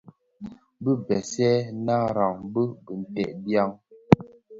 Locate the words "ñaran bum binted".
1.85-3.31